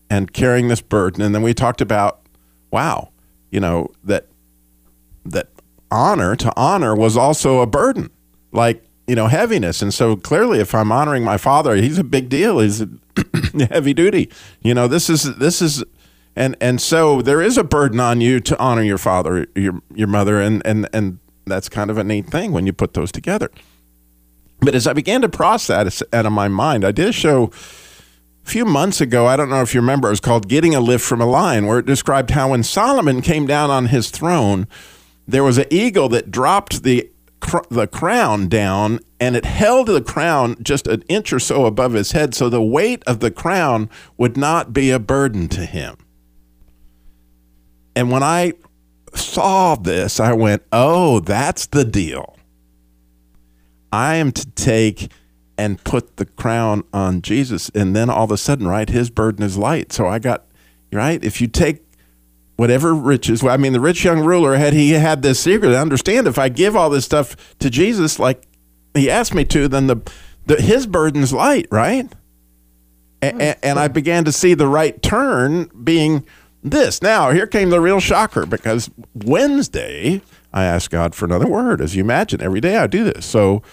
[0.09, 1.21] and carrying this burden.
[1.21, 2.21] And then we talked about,
[2.71, 3.09] wow,
[3.51, 4.27] you know, that
[5.25, 5.49] that
[5.91, 8.09] honor to honor was also a burden,
[8.51, 9.81] like, you know, heaviness.
[9.81, 12.59] And so clearly, if I'm honoring my father, he's a big deal.
[12.59, 12.83] He's
[13.69, 14.29] heavy duty.
[14.61, 15.83] You know, this is this is
[16.37, 20.07] and and so there is a burden on you to honor your father, your your
[20.07, 23.49] mother, and and and that's kind of a neat thing when you put those together.
[24.59, 27.45] But as I began to process that out of my mind, I did a show
[28.45, 29.25] a few months ago.
[29.25, 30.09] I don't know if you remember.
[30.09, 33.21] It was called "Getting a Lift from a Lion," where it described how when Solomon
[33.21, 34.67] came down on his throne,
[35.27, 37.09] there was an eagle that dropped the
[37.39, 41.93] cr- the crown down, and it held the crown just an inch or so above
[41.93, 45.97] his head, so the weight of the crown would not be a burden to him.
[47.95, 48.53] And when I
[49.15, 52.37] saw this, I went, oh, that's the deal.
[53.91, 55.11] I am to take
[55.57, 57.69] and put the crown on Jesus.
[57.69, 59.91] And then all of a sudden, right, his burden is light.
[59.91, 60.45] So I got,
[60.91, 61.86] right, if you take
[62.57, 65.73] whatever riches, well, I mean, the rich young ruler had, he had this secret.
[65.73, 68.45] I understand if I give all this stuff to Jesus, like
[68.93, 69.97] he asked me to, then the,
[70.45, 72.11] the his burden's light, right?
[73.21, 76.25] And, and I began to see the right turn being
[76.63, 77.01] this.
[77.01, 80.21] Now, here came the real shocker because Wednesday,
[80.53, 81.81] I ask God for another word.
[81.81, 83.25] As you imagine, every day I do this.
[83.25, 83.63] So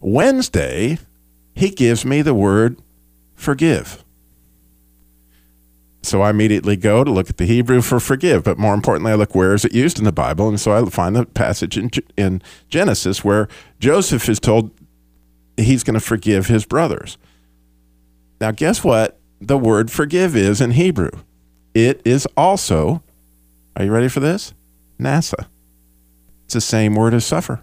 [0.00, 0.98] Wednesday,
[1.54, 2.80] He gives me the word
[3.34, 4.04] forgive.
[6.02, 9.14] So I immediately go to look at the Hebrew for forgive, but more importantly, I
[9.14, 11.90] look where is it used in the Bible, and so I find the passage in,
[12.16, 14.72] in Genesis where Joseph is told
[15.56, 17.18] he's going to forgive his brothers.
[18.40, 19.20] Now, guess what?
[19.40, 21.10] The word forgive is in Hebrew.
[21.74, 23.02] It is also,
[23.76, 24.54] are you ready for this?
[24.98, 25.46] NASA.
[26.44, 27.62] It's the same word as suffer.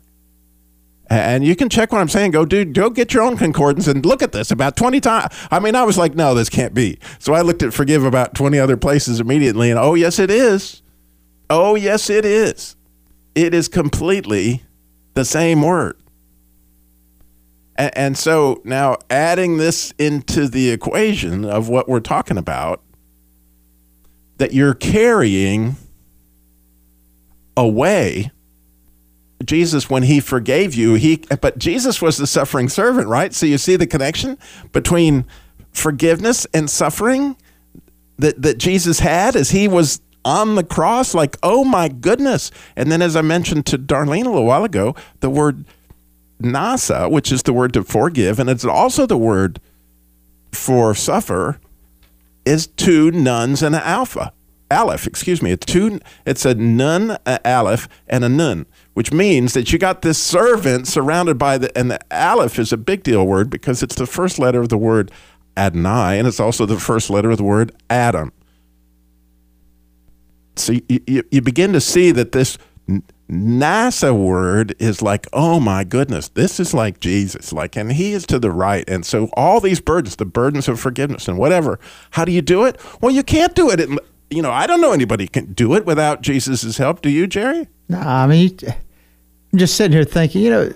[1.10, 2.32] And you can check what I'm saying.
[2.32, 5.34] Go, dude, go get your own concordance and look at this about 20 times.
[5.50, 7.00] I mean, I was like, no, this can't be.
[7.18, 10.84] So I looked at forgive about 20 other places immediately, and oh, yes, it is.
[11.50, 12.76] Oh, yes, it is.
[13.34, 14.64] It is completely
[15.16, 15.98] the same word.
[17.76, 22.84] And, and so now adding this into the equation of what we're talking about,
[24.38, 25.76] that you're carrying
[27.58, 28.32] away
[29.46, 33.34] Jesus when he forgave you, he but Jesus was the suffering servant, right?
[33.34, 34.38] So you see the connection
[34.72, 35.26] between
[35.72, 37.38] forgiveness and suffering
[38.18, 42.92] that that Jesus had as he was on the cross like, "Oh my goodness." And
[42.92, 45.66] then as I mentioned to Darlene a little while ago, the word
[46.42, 49.60] nasa, which is the word to forgive and it's also the word
[50.52, 51.60] for suffer
[52.46, 54.34] is two nuns and an alpha.
[54.72, 55.52] Aleph, excuse me.
[55.52, 58.66] It's two it's a nun, a aleph, and a nun
[59.00, 62.78] which means that you got this servant surrounded by the, and the aleph is a
[62.78, 65.10] big deal word because it's the first letter of the word
[65.56, 68.34] Adonai, and it's also the first letter of the word Adam.
[70.58, 72.58] So you, you, you begin to see that this
[73.32, 78.26] NASA word is like, oh my goodness, this is like Jesus, like, and he is
[78.26, 78.84] to the right.
[78.90, 81.80] And so all these burdens, the burdens of forgiveness and whatever,
[82.12, 82.78] how do you do it?
[83.00, 83.80] Well, you can't do it.
[84.30, 87.02] you know, I don't know anybody can do it without Jesus' help.
[87.02, 87.70] Do you, Jerry?
[87.88, 88.60] No, I mean,
[89.52, 90.74] I'm just sitting here thinking, you know,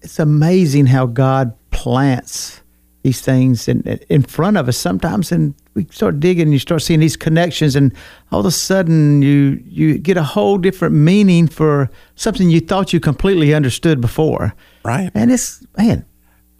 [0.00, 2.62] it's amazing how God plants
[3.02, 6.82] these things in in front of us sometimes and we start digging and you start
[6.82, 7.94] seeing these connections and
[8.32, 12.92] all of a sudden you you get a whole different meaning for something you thought
[12.92, 14.54] you completely understood before.
[14.84, 15.12] Right.
[15.14, 16.04] And it's man.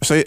[0.03, 0.23] So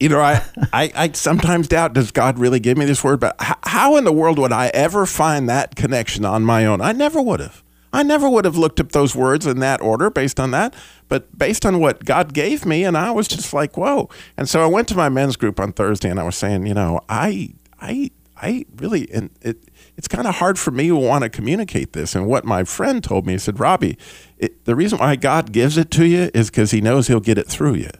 [0.00, 0.42] you know I,
[0.72, 3.20] I i sometimes doubt does god really give me this word?
[3.20, 6.80] But how, how in the world would i ever find that connection on my own?
[6.80, 7.61] I never would have
[7.92, 10.74] I never would have looked up those words in that order based on that,
[11.08, 14.08] but based on what God gave me, and I was just like, whoa.
[14.36, 16.74] And so I went to my men's group on Thursday, and I was saying, you
[16.74, 21.22] know, I, I, I really, and it, it's kind of hard for me to want
[21.22, 22.14] to communicate this.
[22.14, 23.98] And what my friend told me, he said, Robby,
[24.38, 27.38] it, the reason why God gives it to you is because He knows He'll get
[27.38, 27.90] it through you.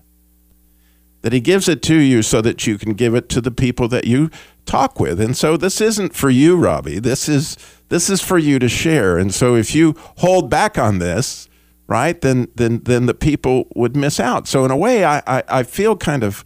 [1.21, 3.89] That He gives it to you so that you can give it to the people
[3.89, 4.31] that you
[4.65, 5.21] talk with.
[5.21, 6.99] And so this isn't for you, Robby.
[6.99, 7.57] This is
[7.93, 9.19] this is for you to share.
[9.19, 11.47] And so if you hold back on this,
[11.89, 14.49] right, then then then the people would miss out.
[14.49, 16.43] So in a way, I I, I feel kind of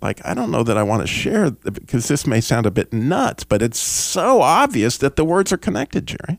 [0.00, 2.92] like I don't know that I want to share because this may sound a bit
[2.92, 6.38] nuts, but it's so obvious that the words are connected, Jerry.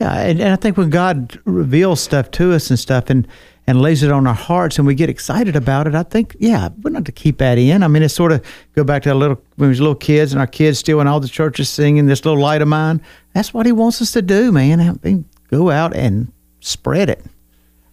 [0.00, 3.28] Yeah, and, and I think when God reveals stuff to us and stuff, and
[3.66, 6.70] and lays it on our hearts and we get excited about it, I think, yeah,
[6.82, 7.84] we're not to keep that in.
[7.84, 8.44] I mean, it's sort of
[8.74, 11.06] go back to a little when we was little kids and our kids still in
[11.06, 13.00] all the churches singing this little light of mine.
[13.34, 14.80] That's what he wants us to do, man.
[14.80, 17.24] I mean, go out and spread it.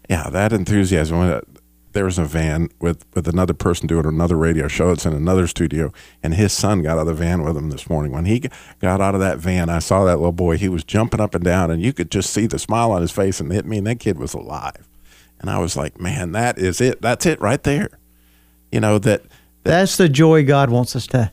[0.09, 1.19] Yeah, that enthusiasm.
[1.19, 1.41] Uh,
[1.93, 4.91] there was a van with, with another person doing another radio show.
[4.91, 7.89] It's in another studio, and his son got out of the van with him this
[7.89, 8.11] morning.
[8.11, 8.43] When he
[8.79, 10.57] got out of that van, I saw that little boy.
[10.57, 13.11] He was jumping up and down, and you could just see the smile on his
[13.11, 13.39] face.
[13.39, 14.87] And it, I mean, that kid was alive.
[15.39, 17.01] And I was like, man, that is it.
[17.01, 17.89] That's it right there.
[18.71, 19.29] You know, that, that
[19.63, 21.31] that's the joy God wants us to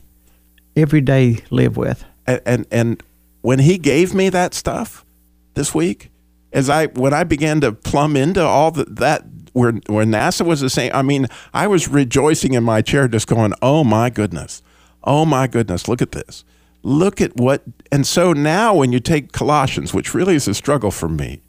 [0.76, 2.04] every day live with.
[2.26, 3.02] And, and, and
[3.44, 5.04] when he gave me that stuff
[5.52, 6.10] this week,
[6.50, 10.62] as I, when I began to plumb into all the, that, where, where NASA was
[10.62, 14.62] the same, I mean, I was rejoicing in my chair, just going, oh my goodness.
[15.02, 15.88] Oh my goodness.
[15.88, 16.42] Look at this.
[16.82, 20.90] Look at what, and so now when you take Colossians, which really is a struggle
[20.90, 21.42] for me,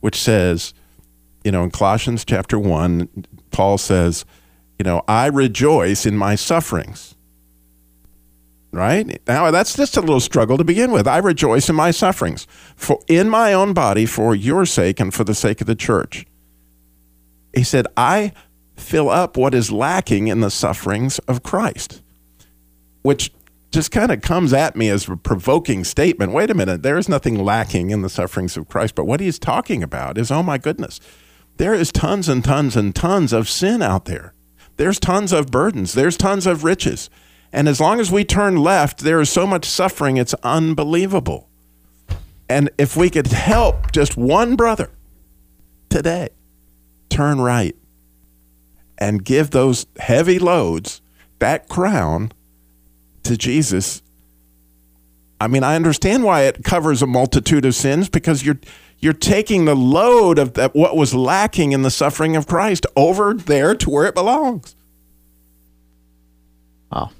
[0.00, 0.74] which says,
[1.42, 3.08] you know, in Colossians chapter 1,
[3.50, 4.26] Paul says,
[4.78, 7.14] you know, I rejoice in my sufferings.
[8.72, 9.20] Right?
[9.26, 11.08] Now, that's just a little struggle to begin with.
[11.08, 15.24] I rejoice in my sufferings for in my own body for your sake and for
[15.24, 16.24] the sake of the church.
[17.52, 18.32] He said, I
[18.76, 22.02] fill up what is lacking in the sufferings of Christ,
[23.02, 23.32] which
[23.70, 26.32] just kind of comes at me as a provoking statement.
[26.32, 28.94] Wait a minute, there is nothing lacking in the sufferings of Christ.
[28.94, 31.00] But what he's talking about is, oh my goodness,
[31.56, 34.34] there is tons and tons and tons of sin out there.
[34.76, 35.92] There's tons of burdens.
[35.92, 37.10] There's tons of riches.
[37.52, 41.48] And as long as we turn left, there is so much suffering, it's unbelievable.
[42.48, 44.90] And if we could help just one brother,
[45.88, 46.30] today,
[47.08, 47.76] turn right
[48.98, 51.00] and give those heavy loads,
[51.38, 52.32] that crown,
[53.22, 54.02] to Jesus.
[55.40, 58.58] I mean, I understand why it covers a multitude of sins because you're
[58.98, 63.32] you're taking the load of that what was lacking in the suffering of Christ over
[63.32, 64.76] there to where it belongs.
[66.92, 67.10] Wow.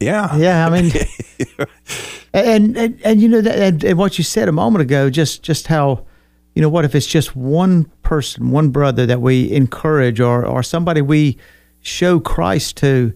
[0.00, 0.34] Yeah.
[0.36, 0.92] Yeah, I mean,
[2.32, 5.42] and, and and you know that and, and what you said a moment ago, just
[5.42, 6.06] just how,
[6.54, 10.62] you know, what if it's just one person, one brother that we encourage, or or
[10.62, 11.36] somebody we
[11.82, 13.12] show Christ to,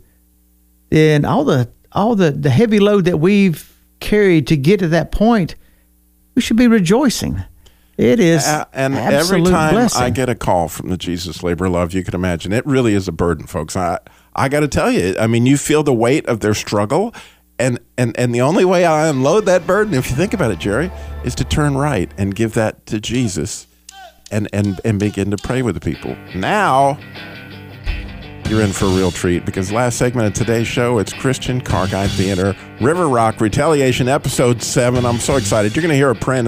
[0.91, 3.71] then all the all the the heavy load that we've
[4.01, 5.55] carried to get to that point,
[6.35, 7.43] we should be rejoicing.
[7.97, 10.03] It is, Uh, and every time blessing.
[10.03, 13.07] I get a call from the Jesus Labor Love, you can imagine it really is
[13.07, 13.77] a burden, folks.
[13.77, 14.01] I
[14.37, 17.15] I got to tell you, I mean, you feel the weight of their struggle,
[17.59, 20.59] and and and the only way I unload that burden, if you think about it,
[20.59, 20.91] Jerry,
[21.25, 23.67] is to turn right and give that to Jesus,
[24.31, 26.17] and and and begin to pray with the people.
[26.35, 26.99] Now.
[28.49, 31.87] You're in for a real treat because last segment of today's show, it's Christian Car
[31.87, 35.07] Guy Theater, River Rock Retaliation, Episode 7.
[35.07, 35.75] I'm so excited.
[35.75, 36.45] You're going to hear a prayer in,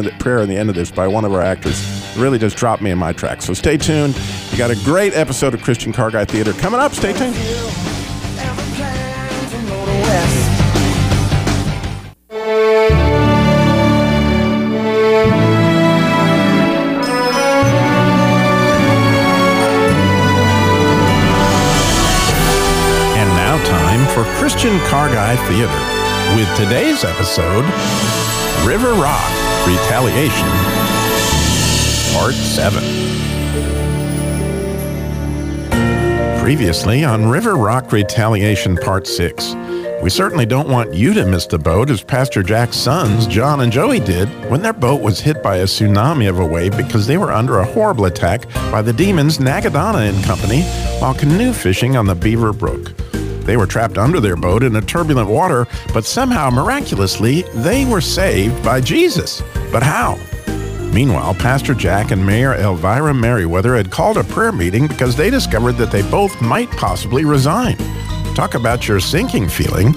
[0.49, 1.81] the, end of this by one of our actors.
[2.15, 3.41] It really just dropped me in my track.
[3.41, 4.15] So stay tuned.
[4.51, 6.93] You got a great episode of Christian Car Guy Theater coming up.
[6.93, 7.35] Stay tuned.
[24.67, 27.65] Christian Car Guy Theater with today's episode
[28.67, 29.31] River Rock
[29.65, 30.49] Retaliation,
[32.13, 32.83] Part 7.
[36.43, 39.55] Previously on River Rock Retaliation Part 6.
[40.03, 43.71] We certainly don't want you to miss the boat as Pastor Jack's sons, John and
[43.71, 47.19] Joey, did when their boat was hit by a tsunami of a wave because they
[47.19, 50.63] were under a horrible attack by the demons Nagadana and Company
[50.99, 52.93] while canoe fishing on the Beaver Brook.
[53.47, 58.01] They were trapped under their boat in a turbulent water, but somehow, miraculously, they were
[58.01, 59.43] saved by Jesus.
[59.71, 60.19] But how?
[60.93, 65.75] Meanwhile, Pastor Jack and Mayor Elvira Merriweather had called a prayer meeting because they discovered
[65.75, 67.77] that they both might possibly resign.
[68.35, 69.95] Talk about your sinking feeling.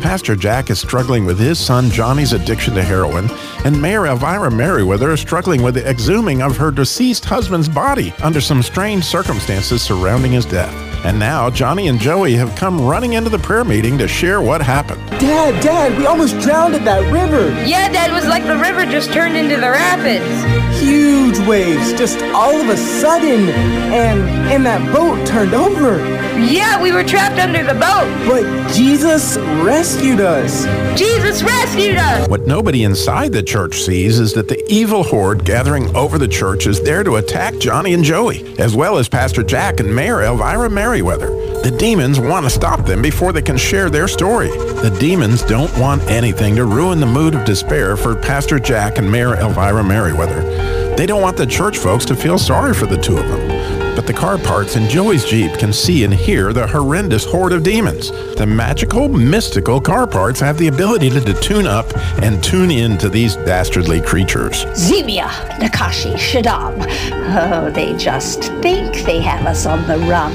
[0.00, 3.28] Pastor Jack is struggling with his son Johnny's addiction to heroin,
[3.64, 8.40] and Mayor Elvira Merriweather is struggling with the exhuming of her deceased husband's body under
[8.40, 10.87] some strange circumstances surrounding his death.
[11.04, 14.60] And now Johnny and Joey have come running into the prayer meeting to share what
[14.60, 15.00] happened.
[15.20, 17.48] Dad, Dad, we almost drowned in that river.
[17.64, 20.67] Yeah, Dad, it was like the river just turned into the rapids.
[20.80, 24.20] Huge waves, just all of a sudden, and
[24.52, 25.98] and that boat turned over.
[26.38, 28.06] Yeah, we were trapped under the boat.
[28.28, 30.64] But Jesus rescued us.
[30.96, 32.28] Jesus rescued us.
[32.28, 36.66] What nobody inside the church sees is that the evil horde gathering over the church
[36.66, 40.70] is there to attack Johnny and Joey, as well as Pastor Jack and Mayor Elvira
[40.70, 41.47] Merriweather.
[41.62, 44.48] The demons want to stop them before they can share their story.
[44.48, 49.10] The demons don't want anything to ruin the mood of despair for Pastor Jack and
[49.10, 50.96] Mayor Elvira Merriweather.
[50.96, 53.96] They don't want the church folks to feel sorry for the two of them.
[53.96, 57.64] But the car parts in Joey's Jeep can see and hear the horrendous horde of
[57.64, 58.12] demons.
[58.36, 61.86] The magical, mystical car parts have the ability to, to tune up
[62.22, 64.64] and tune in to these dastardly creatures.
[64.66, 66.86] Zemia, Nakashi, Shaddam.
[67.12, 70.32] Oh, they just think they have us on the run.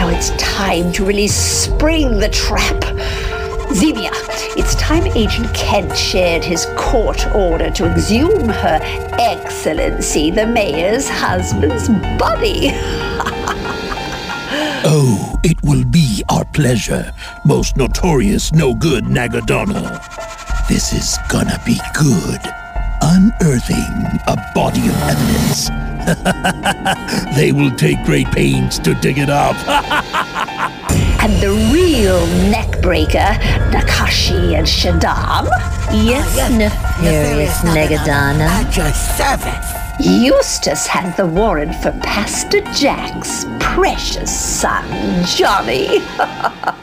[0.00, 2.80] Now it's time to really spring the trap.
[3.68, 4.10] Zemia,
[4.56, 8.78] it's time Agent Kent shared his court order to exhume Her
[9.20, 12.70] Excellency the Mayor's husband's body.
[14.82, 17.12] Oh, it will be our pleasure,
[17.44, 20.00] most notorious no good Nagadonna.
[20.66, 22.40] This is gonna be good.
[23.02, 25.89] Unearthing a body of evidence.
[27.36, 29.56] they will take great pains to dig it up.
[31.22, 33.38] and the real neckbreaker,
[33.70, 35.46] Nakashi and Shaddam.
[35.92, 38.48] Yes, oh, nefarious Negadonna.
[38.48, 39.80] At your service.
[40.00, 46.00] Eustace had the warrant for Pastor Jack's precious son, Johnny.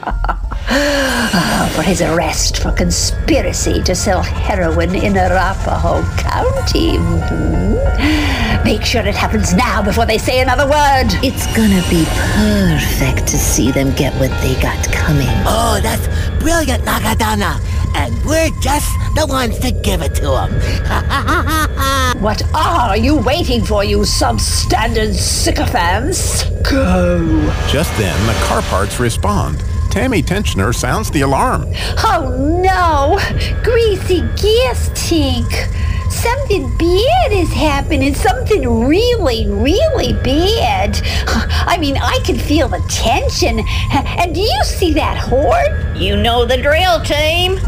[1.74, 6.98] For his arrest for conspiracy to sell heroin in Arapahoe County.
[6.98, 8.64] Mhm.
[8.64, 11.08] Make sure it happens now before they say another word.
[11.22, 12.04] It's gonna be
[12.36, 15.28] perfect to see them get what they got coming.
[15.46, 16.06] Oh, that's
[16.42, 17.60] brilliant, Nagadana.
[17.94, 20.52] And we're just the ones to give it to them.
[22.20, 26.44] What are you waiting for, you substandard sycophants?
[26.68, 27.20] Go.
[27.68, 29.62] Just then, the car parts respond.
[29.90, 31.66] Tammy Tensioner sounds the alarm.
[32.04, 33.18] Oh no!
[33.62, 35.68] Greasy gas tank!
[36.18, 38.14] something bad is happening.
[38.14, 41.00] Something really, really bad.
[41.66, 43.60] I mean, I can feel the tension.
[43.92, 45.96] And do you see that horde?
[45.96, 47.58] You know the drill, team.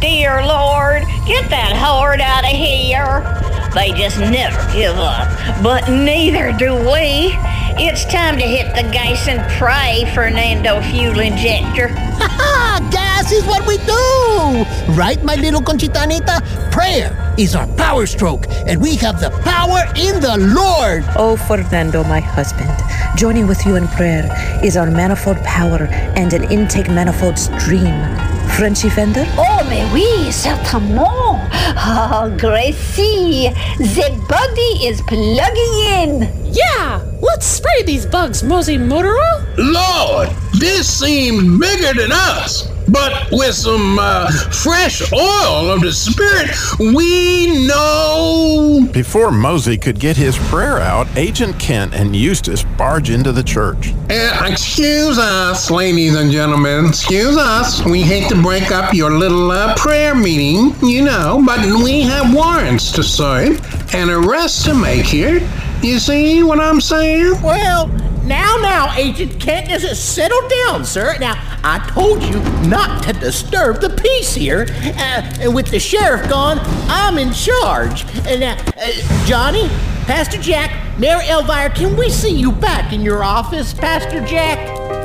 [0.00, 3.51] Dear Lord, get that horde out of here.
[3.74, 5.28] They just never give up,
[5.62, 7.32] but neither do we.
[7.80, 11.88] It's time to hit the gas and pray, Fernando Fuel Injector.
[11.88, 14.92] Ha Gas is what we do!
[14.92, 16.70] Right, my little Conchitanita?
[16.70, 21.04] Prayer is our power stroke, and we have the power in the Lord!
[21.16, 22.70] Oh, Fernando, my husband,
[23.16, 24.28] joining with you in prayer
[24.62, 28.31] is our manifold power and an intake manifold stream.
[28.56, 29.26] Frenchy Fender?
[29.38, 31.40] Oh, mais oui, certainement.
[31.76, 33.48] Oh, Gracie,
[33.78, 36.52] the body is plugging in.
[36.52, 39.44] Yeah, let's spray these bugs, Mosey Motorola.
[39.56, 40.28] Lord,
[40.60, 42.71] this seems bigger than us.
[42.92, 48.86] But with some uh, fresh oil of the Spirit, we know.
[48.92, 53.94] Before Mosey could get his prayer out, Agent Kent and Eustace barge into the church.
[54.10, 56.86] Uh, excuse us, ladies and gentlemen.
[56.86, 57.82] Excuse us.
[57.84, 62.34] We hate to break up your little uh, prayer meeting, you know, but we have
[62.34, 63.58] warrants to serve
[63.94, 65.40] and arrests to make here.
[65.82, 67.40] You see what I'm saying?
[67.42, 67.88] Well,
[68.24, 71.16] now, now, Agent Kent, just settle down, sir.
[71.18, 74.66] Now, I told you not to disturb the peace here.
[74.70, 76.58] Uh, and with the sheriff gone,
[76.88, 78.04] I'm in charge.
[78.26, 79.68] And uh, uh, Johnny,
[80.06, 84.58] Pastor Jack, Mayor Elvire, can we see you back in your office, Pastor Jack?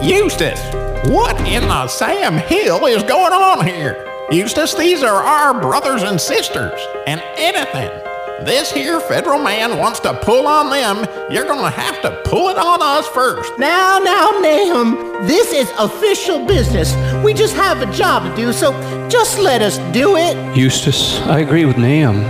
[0.04, 0.62] Eustace,
[1.10, 4.04] what in the Sam Hill is going on here?
[4.30, 8.07] Eustace, these are our brothers and sisters, and anything
[8.46, 12.58] this here federal man wants to pull on them, you're gonna have to pull it
[12.58, 13.58] on us first.
[13.58, 16.96] Now, now, ma'am, this is official business.
[17.24, 18.72] We just have a job to do, so
[19.10, 20.56] just let us do it.
[20.56, 22.22] Eustace, I agree with Nahum.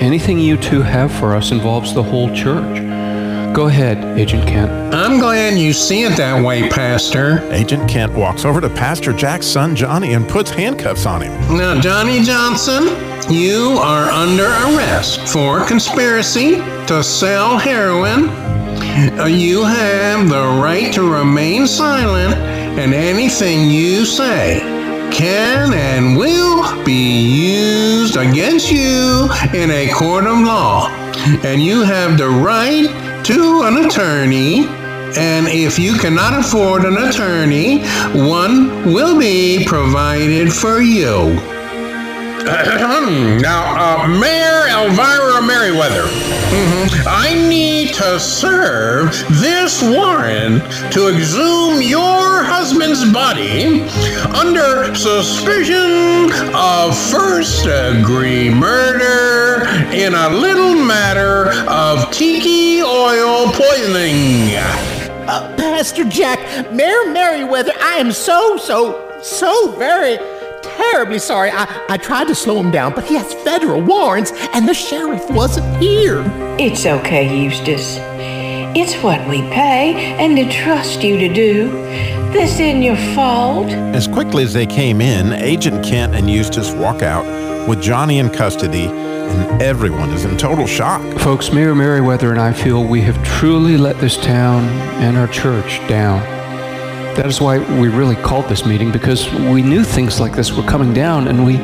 [0.00, 2.89] Anything you two have for us involves the whole church.
[3.52, 4.70] Go ahead, Agent Kent.
[4.94, 7.40] I'm glad you see it that way, Pastor.
[7.52, 11.32] Agent Kent walks over to Pastor Jack's son, Johnny, and puts handcuffs on him.
[11.56, 12.84] Now, Johnny Johnson,
[13.28, 18.28] you are under arrest for conspiracy to sell heroin.
[19.18, 22.34] Uh, You have the right to remain silent,
[22.78, 24.60] and anything you say
[25.10, 30.88] can and will be used against you in a court of law.
[31.44, 32.88] And you have the right
[33.34, 34.66] to an attorney.
[35.16, 41.59] And if you cannot afford an attorney, one will be provided for you.
[43.40, 52.42] now, uh, Mayor Elvira Merriweather, mhm, I need to serve this warrant to exhume your
[52.42, 53.82] husband's body
[54.34, 64.56] under suspicion of first degree murder in a little matter of tiki oil poisoning.
[65.28, 70.18] Uh, Pastor Jack, Mayor Merriweather, I am so, so, so very
[70.80, 71.50] terribly sorry.
[71.52, 75.28] I, I tried to slow him down, but he has federal warrants, and the sheriff
[75.30, 76.22] wasn't here.
[76.58, 77.98] It's okay, Eustace.
[78.72, 81.70] It's what we pay and to trust you to do.
[82.32, 83.66] This isn't your fault.
[83.68, 87.26] As quickly as they came in, Agent Kent and Eustace walk out
[87.68, 91.02] with Johnny in custody, and everyone is in total shock.
[91.18, 94.64] Folks, Mayor Merriweather and I feel we have truly let this town
[95.02, 96.39] and our church down.
[97.16, 100.62] That is why we really called this meeting because we knew things like this were
[100.62, 101.56] coming down and we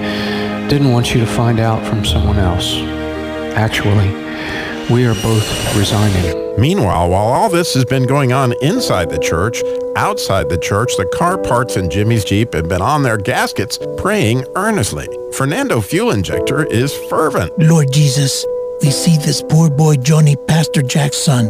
[0.69, 2.75] didn't want you to find out from someone else.
[3.57, 4.09] Actually,
[4.93, 6.61] we are both resigning.
[6.61, 9.63] Meanwhile, while all this has been going on inside the church,
[9.97, 14.45] outside the church, the car parts in Jimmy's Jeep have been on their gaskets praying
[14.57, 15.09] earnestly.
[15.33, 17.57] Fernando Fuel Injector is fervent.
[17.59, 18.45] Lord Jesus,
[18.83, 21.47] we see this poor boy Johnny, Pastor Jack's son.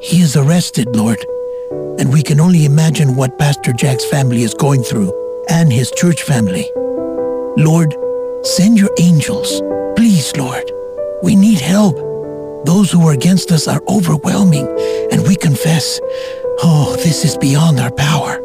[0.00, 1.24] He is arrested, Lord.
[1.98, 5.12] And we can only imagine what Pastor Jack's family is going through
[5.48, 6.70] and his church family.
[7.56, 7.96] Lord,
[8.42, 9.62] send your angels.
[9.96, 10.70] Please, Lord.
[11.22, 11.96] We need help.
[12.66, 14.66] Those who are against us are overwhelming,
[15.10, 16.00] and we confess,
[16.62, 18.42] oh, this is beyond our power.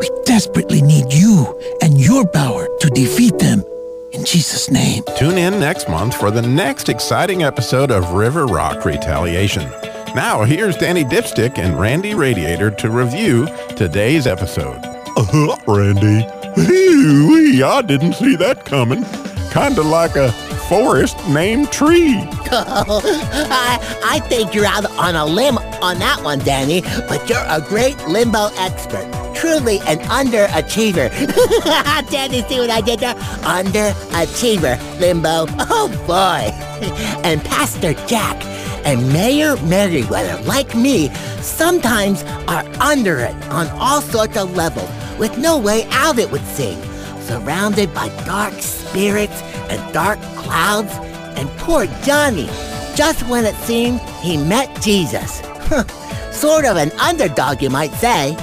[0.00, 3.64] We desperately need you and your power to defeat them.
[4.12, 5.02] In Jesus' name.
[5.18, 9.68] Tune in next month for the next exciting episode of River Rock Retaliation.
[10.14, 13.46] Now, here's Danny Dipstick and Randy Radiator to review
[13.76, 14.80] today's episode.
[15.16, 16.26] Uh, Randy.
[16.54, 19.04] Hee-wee, I didn't see that coming.
[19.52, 20.32] Kinda like a
[20.68, 22.14] forest named Tree.
[22.50, 27.60] I, I think you're out on a limb on that one, Danny, but you're a
[27.60, 29.06] great limbo expert.
[29.34, 31.10] truly an underachiever.
[32.10, 33.14] Daddy, see what I did there?
[33.44, 35.46] Underachiever, Limbo.
[35.58, 36.50] Oh boy.
[37.22, 38.42] and Pastor Jack
[38.86, 41.08] and Mayor Merriweather, like me,
[41.40, 46.46] sometimes are under it on all sorts of levels, with no way out, it would
[46.46, 46.80] seem.
[47.20, 50.92] Surrounded by dark spirits and dark clouds,
[51.36, 52.46] and poor Johnny,
[52.94, 55.42] just when it seemed he met Jesus.
[56.30, 58.36] sort of an underdog, you might say.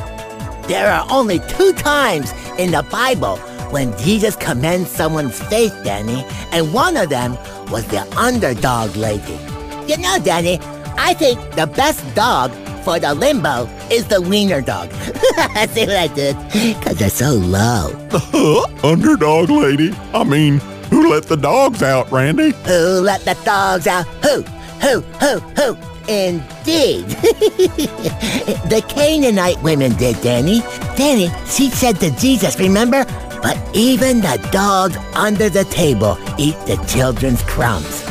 [0.68, 3.38] There are only two times in the Bible
[3.72, 7.38] when Jesus commends someone's faith, Danny, and one of them
[7.72, 9.40] was the underdog lady.
[9.88, 10.60] You know, Danny,
[10.98, 12.52] I think the best dog
[12.84, 14.92] for the limbo is the wiener dog.
[15.72, 16.38] See what I did?
[16.52, 17.92] Because they're so low.
[18.84, 19.94] Underdog lady.
[20.14, 20.60] I mean,
[20.90, 22.52] who let the dogs out, Randy?
[22.66, 24.06] Who let the dogs out?
[24.24, 24.42] Who?
[24.82, 25.02] Who?
[25.02, 25.40] Who?
[25.40, 25.78] Who?
[26.08, 27.06] Indeed.
[28.68, 30.60] the Canaanite women did, Danny.
[30.98, 33.06] Danny, she said to Jesus, remember?
[33.42, 38.04] But even the dogs under the table eat the children's crumbs.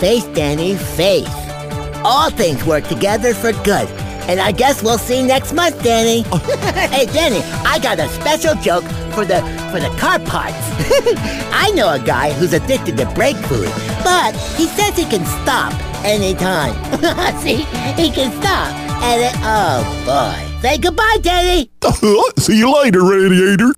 [0.00, 1.28] Faith, Danny, faith.
[2.02, 3.86] All things work together for good.
[4.30, 6.22] And I guess we'll see next month, Danny.
[6.88, 10.56] hey, Danny, I got a special joke for the for the car parts.
[11.52, 13.72] I know a guy who's addicted to brake fluid,
[14.02, 16.72] but he says he can stop anytime.
[17.40, 17.56] see,
[18.00, 18.72] he can stop.
[19.02, 20.60] And it, oh boy.
[20.62, 21.70] Say goodbye, Danny.
[22.38, 23.74] See you later, Radiator.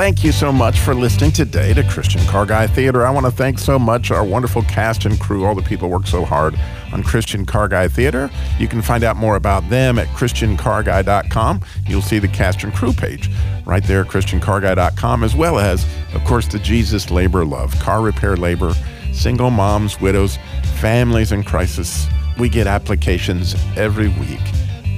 [0.00, 3.06] Thank you so much for listening today to Christian Car Guy Theater.
[3.06, 6.06] I want to thank so much our wonderful cast and crew, all the people work
[6.06, 6.58] so hard
[6.90, 8.30] on Christian Car Guy Theater.
[8.58, 11.60] You can find out more about them at christiancarguy.com.
[11.86, 13.28] You'll see the cast and crew page
[13.66, 15.84] right there at christiancarguy.com, as well as,
[16.14, 18.72] of course, the Jesus Labor Love, car repair labor,
[19.12, 20.38] single moms, widows,
[20.76, 22.06] families in crisis.
[22.38, 24.40] We get applications every week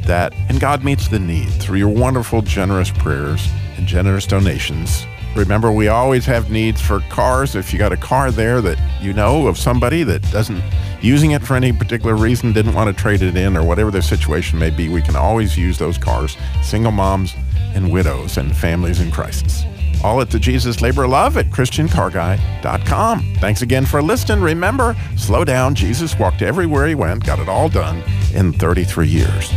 [0.07, 3.47] that, and God meets the need through your wonderful, generous prayers
[3.77, 5.07] and generous donations.
[5.35, 7.55] Remember, we always have needs for cars.
[7.55, 10.63] If you got a car there that you know of somebody that doesn't
[11.01, 14.03] using it for any particular reason, didn't want to trade it in, or whatever their
[14.03, 16.37] situation may be, we can always use those cars.
[16.63, 17.35] Single moms
[17.75, 19.65] and widows and families in crisis.
[20.03, 23.35] All at the Jesus Labor Love at ChristianCarGuy.com.
[23.37, 24.43] Thanks again for listening.
[24.43, 25.75] Remember, slow down.
[25.75, 28.03] Jesus walked everywhere he went, got it all done
[28.35, 29.53] in 33 years.